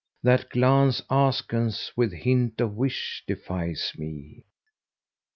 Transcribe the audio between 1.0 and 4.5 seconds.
askance with hint of wish defies me.'"